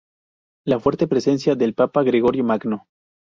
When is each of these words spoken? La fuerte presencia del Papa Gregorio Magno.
La 0.65 0.79
fuerte 0.79 1.07
presencia 1.07 1.53
del 1.53 1.75
Papa 1.75 2.01
Gregorio 2.01 2.43
Magno. 2.43 2.87